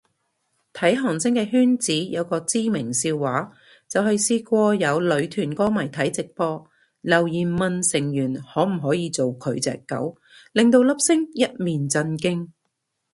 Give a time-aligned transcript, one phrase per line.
[0.73, 3.51] 睇韓星嘅圈子有個知名笑話，
[3.87, 6.67] 就係試過有女團歌迷睇直播，
[7.01, 10.17] 留言問成員可唔可以做佢隻狗，
[10.53, 12.49] 令到粒星一面震驚